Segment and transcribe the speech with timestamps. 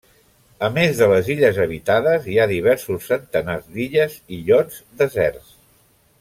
[0.67, 5.55] A més de les illes habitades, hi ha diversos centenars d'illes i illots deserts.